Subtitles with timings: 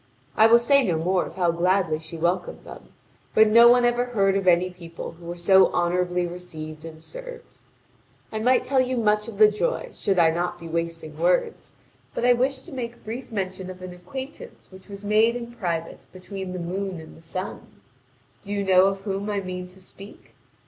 [0.35, 2.89] I will say no more of how gladly she welcomed them,
[3.35, 7.59] but no one ever heard of any people who were so honourably received and served.
[8.31, 11.73] I might tell you much of the joy should I not be wasting words,
[12.15, 16.05] but I wish to make brief mention of an acquaintance which was made in private
[16.11, 17.79] between the moon and the sun.
[18.41, 20.33] Do you know of whom I mean to speak?